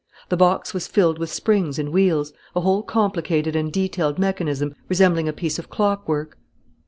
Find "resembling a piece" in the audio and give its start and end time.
4.89-5.59